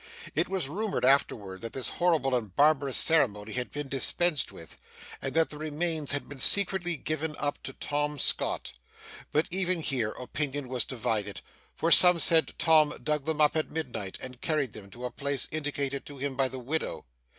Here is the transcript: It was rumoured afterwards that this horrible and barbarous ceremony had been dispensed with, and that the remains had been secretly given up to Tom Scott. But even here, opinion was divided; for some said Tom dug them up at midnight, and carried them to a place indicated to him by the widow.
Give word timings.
It 0.33 0.49
was 0.49 0.67
rumoured 0.67 1.05
afterwards 1.05 1.61
that 1.61 1.73
this 1.73 1.89
horrible 2.01 2.33
and 2.33 2.55
barbarous 2.55 2.97
ceremony 2.97 3.51
had 3.53 3.69
been 3.69 3.87
dispensed 3.87 4.51
with, 4.51 4.75
and 5.21 5.35
that 5.35 5.51
the 5.51 5.59
remains 5.59 6.11
had 6.11 6.27
been 6.27 6.39
secretly 6.39 6.97
given 6.97 7.35
up 7.37 7.61
to 7.61 7.73
Tom 7.73 8.17
Scott. 8.17 8.71
But 9.31 9.47
even 9.51 9.83
here, 9.83 10.09
opinion 10.13 10.69
was 10.69 10.85
divided; 10.85 11.41
for 11.75 11.91
some 11.91 12.19
said 12.19 12.55
Tom 12.57 12.95
dug 13.03 13.25
them 13.25 13.39
up 13.39 13.55
at 13.55 13.69
midnight, 13.69 14.17
and 14.19 14.41
carried 14.41 14.73
them 14.73 14.89
to 14.89 15.05
a 15.05 15.11
place 15.11 15.47
indicated 15.51 16.03
to 16.07 16.17
him 16.17 16.35
by 16.35 16.49
the 16.49 16.57
widow. 16.57 17.05